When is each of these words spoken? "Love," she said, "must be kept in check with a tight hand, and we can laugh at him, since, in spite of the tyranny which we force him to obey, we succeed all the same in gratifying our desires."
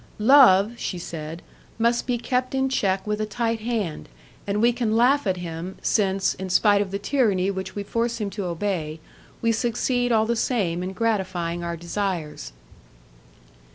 "Love," 0.17 0.73
she 0.79 0.97
said, 0.97 1.43
"must 1.77 2.07
be 2.07 2.17
kept 2.17 2.55
in 2.55 2.69
check 2.69 3.05
with 3.05 3.21
a 3.21 3.25
tight 3.27 3.59
hand, 3.59 4.09
and 4.47 4.59
we 4.59 4.73
can 4.73 4.97
laugh 4.97 5.27
at 5.27 5.37
him, 5.37 5.77
since, 5.83 6.33
in 6.33 6.49
spite 6.49 6.81
of 6.81 6.89
the 6.89 6.97
tyranny 6.97 7.51
which 7.51 7.75
we 7.75 7.83
force 7.83 8.19
him 8.19 8.31
to 8.31 8.45
obey, 8.45 8.99
we 9.43 9.51
succeed 9.51 10.11
all 10.11 10.25
the 10.25 10.35
same 10.35 10.81
in 10.81 10.91
gratifying 10.93 11.63
our 11.63 11.77
desires." 11.77 12.51